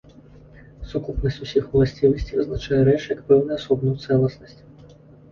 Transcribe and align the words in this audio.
Сукупнасць 0.91 1.35
усіх 1.47 1.67
уласцівасцей 1.79 2.39
вызначае 2.39 2.79
рэч 2.87 3.03
як 3.11 3.19
пэўную 3.27 3.55
асобную 3.57 3.93
цэласнасць. 4.07 4.57